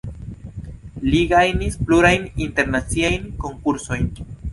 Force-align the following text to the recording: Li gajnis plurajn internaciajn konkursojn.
Li 1.11 1.19
gajnis 1.33 1.77
plurajn 1.89 2.25
internaciajn 2.45 3.29
konkursojn. 3.45 4.09